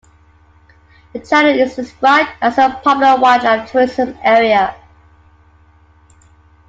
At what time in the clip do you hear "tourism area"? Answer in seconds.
3.71-4.75